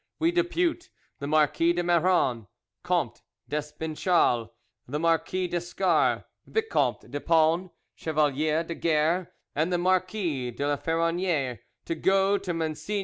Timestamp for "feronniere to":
10.77-11.93